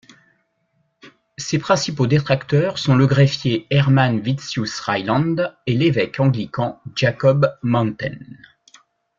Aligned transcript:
Ses 1.37 1.59
principaux 1.59 2.07
détracteurs 2.07 2.79
sont 2.79 2.95
le 2.95 3.05
greffier 3.05 3.67
Herman 3.69 4.19
Witsius 4.25 4.79
Ryland 4.79 5.35
et 5.67 5.77
l'évêque 5.77 6.19
anglican 6.19 6.81
Jacob 6.95 7.55
Mountain. 7.61 8.17